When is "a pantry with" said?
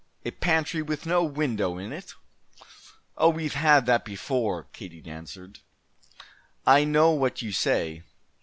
0.25-1.05